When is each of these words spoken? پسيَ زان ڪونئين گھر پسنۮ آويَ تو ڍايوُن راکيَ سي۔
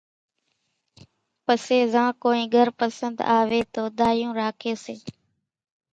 پسيَ 1.45 1.79
زان 1.93 2.09
ڪونئين 2.21 2.47
گھر 2.55 2.67
پسنۮ 2.77 3.13
آويَ 3.37 3.61
تو 3.73 3.81
ڍايوُن 3.97 4.31
راکيَ 4.39 4.73
سي۔ 4.83 4.95